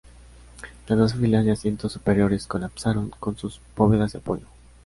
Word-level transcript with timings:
Las 0.87 0.97
doce 0.97 1.15
filas 1.17 1.45
de 1.45 1.51
asientos 1.51 1.91
superiores 1.91 2.47
colapsaron 2.47 3.11
con 3.11 3.37
sus 3.37 3.61
bóvedas 3.75 4.13
de 4.13 4.17
apoyo. 4.17 4.47